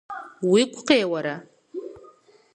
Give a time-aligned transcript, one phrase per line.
[0.49, 1.35] –Уигу къеуэрэ?